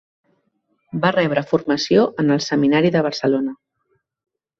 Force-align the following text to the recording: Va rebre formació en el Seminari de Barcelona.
Va 1.03 1.11
rebre 1.15 1.43
formació 1.51 2.05
en 2.23 2.37
el 2.37 2.41
Seminari 2.47 2.91
de 2.97 3.05
Barcelona. 3.09 3.55